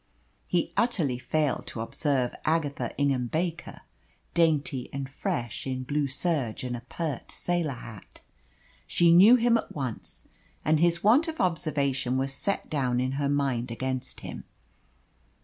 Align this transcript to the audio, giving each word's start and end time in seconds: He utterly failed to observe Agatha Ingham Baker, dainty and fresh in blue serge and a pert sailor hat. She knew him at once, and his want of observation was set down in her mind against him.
He 0.47 0.73
utterly 0.75 1.19
failed 1.19 1.67
to 1.67 1.81
observe 1.81 2.33
Agatha 2.43 2.91
Ingham 2.97 3.27
Baker, 3.27 3.81
dainty 4.33 4.89
and 4.91 5.07
fresh 5.07 5.67
in 5.67 5.83
blue 5.83 6.07
serge 6.07 6.63
and 6.63 6.75
a 6.75 6.81
pert 6.89 7.31
sailor 7.31 7.75
hat. 7.75 8.21
She 8.87 9.13
knew 9.13 9.35
him 9.35 9.59
at 9.59 9.75
once, 9.75 10.27
and 10.65 10.79
his 10.79 11.03
want 11.03 11.27
of 11.27 11.39
observation 11.39 12.17
was 12.17 12.33
set 12.33 12.67
down 12.67 12.99
in 12.99 13.11
her 13.21 13.29
mind 13.29 13.69
against 13.69 14.21
him. 14.21 14.45